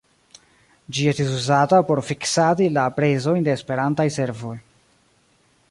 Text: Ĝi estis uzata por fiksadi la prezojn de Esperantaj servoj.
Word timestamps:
Ĝi 0.97 1.03
estis 1.11 1.29
uzata 1.39 1.81
por 1.89 2.01
fiksadi 2.07 2.69
la 2.79 2.85
prezojn 2.97 3.47
de 3.49 3.55
Esperantaj 3.59 4.09
servoj. 4.19 4.57